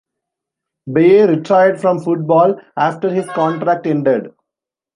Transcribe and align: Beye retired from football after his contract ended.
Beye 0.91 1.27
retired 1.27 1.79
from 1.79 1.99
football 1.99 2.59
after 2.75 3.13
his 3.13 3.27
contract 3.27 3.85
ended. 3.85 4.31